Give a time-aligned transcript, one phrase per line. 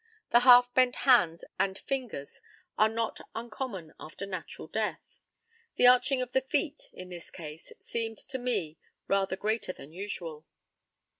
[0.31, 2.41] The half bent hands and fingers
[2.75, 5.19] are not uncommon after natural death.
[5.75, 10.47] The arching of the feet, in this case, seemed to me rather greater than usual.